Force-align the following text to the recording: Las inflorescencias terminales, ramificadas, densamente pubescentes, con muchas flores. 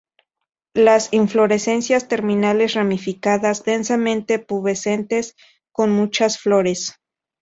Las 0.73 1.13
inflorescencias 1.13 2.07
terminales, 2.07 2.73
ramificadas, 2.73 3.63
densamente 3.63 4.39
pubescentes, 4.39 5.35
con 5.71 5.91
muchas 5.91 6.39
flores. 6.39 6.99